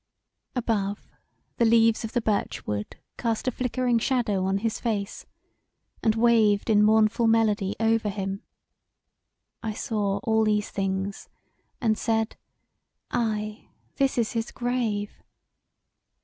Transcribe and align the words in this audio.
Above, 0.55 1.11
the 1.57 1.63
leaves 1.63 2.03
of 2.03 2.13
the 2.13 2.21
beech 2.21 2.65
wood 2.65 2.97
cast 3.19 3.47
a 3.47 3.51
flickering 3.51 3.99
shadow 3.99 4.43
on 4.45 4.57
his 4.57 4.79
face, 4.79 5.27
and 6.01 6.15
waved 6.15 6.71
in 6.71 6.81
mournful 6.81 7.27
melody 7.27 7.75
over 7.79 8.09
him 8.09 8.41
I 9.61 9.73
saw 9.73 10.17
all 10.23 10.43
these 10.45 10.71
things 10.71 11.29
and 11.79 11.99
said, 11.99 12.35
"Aye, 13.11 13.69
this 13.97 14.17
is 14.17 14.31
his 14.31 14.49
grave!" 14.49 15.21